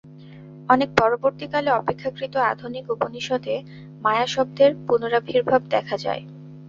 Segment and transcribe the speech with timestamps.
[0.69, 3.55] অনেক পরবর্তী কালে অপেক্ষাকৃত আধুনিক উপনিষদে
[4.01, 6.23] মায়া-শব্দের পুনরাবির্ভাব দেখা যায়।